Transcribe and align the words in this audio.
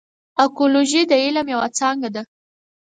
اکولوژي 0.45 1.01
د 1.07 1.13
علم 1.23 1.47
یوه 1.53 1.67
څانګه 1.77 2.09
ده. 2.15 2.23